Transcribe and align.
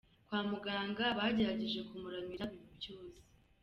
Kwa 0.27 0.39
muganga 0.49 1.05
bagerageje 1.17 1.79
kumuramira 1.89 2.43
biba 2.51 2.67
iby’ubusa. 2.77 3.21